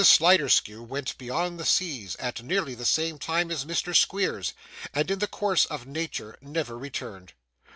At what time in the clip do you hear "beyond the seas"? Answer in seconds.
1.19-2.15